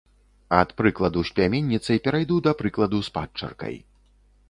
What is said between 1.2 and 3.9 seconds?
з пляменніцай перайду да прыкладу з падчаркай.